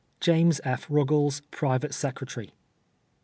[0.19, 0.87] James F.
[0.89, 2.55] Rucules, Private Secretary.